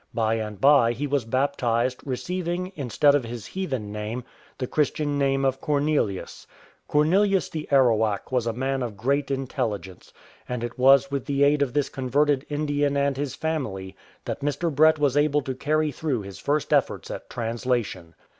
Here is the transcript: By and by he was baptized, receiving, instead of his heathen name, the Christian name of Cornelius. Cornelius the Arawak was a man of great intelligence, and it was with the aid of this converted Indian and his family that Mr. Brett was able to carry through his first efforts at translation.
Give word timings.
By 0.15 0.33
and 0.33 0.59
by 0.59 0.93
he 0.93 1.05
was 1.05 1.25
baptized, 1.25 2.01
receiving, 2.03 2.71
instead 2.75 3.13
of 3.13 3.23
his 3.23 3.45
heathen 3.45 3.91
name, 3.91 4.23
the 4.57 4.65
Christian 4.65 5.19
name 5.19 5.45
of 5.45 5.61
Cornelius. 5.61 6.47
Cornelius 6.87 7.49
the 7.49 7.67
Arawak 7.71 8.31
was 8.31 8.47
a 8.47 8.51
man 8.51 8.81
of 8.81 8.97
great 8.97 9.29
intelligence, 9.29 10.11
and 10.49 10.63
it 10.63 10.79
was 10.79 11.11
with 11.11 11.25
the 11.27 11.43
aid 11.43 11.61
of 11.61 11.73
this 11.73 11.89
converted 11.89 12.47
Indian 12.49 12.97
and 12.97 13.15
his 13.15 13.35
family 13.35 13.95
that 14.25 14.39
Mr. 14.39 14.73
Brett 14.73 14.97
was 14.97 15.15
able 15.15 15.43
to 15.43 15.53
carry 15.53 15.91
through 15.91 16.23
his 16.23 16.39
first 16.39 16.73
efforts 16.73 17.11
at 17.11 17.29
translation. 17.29 18.15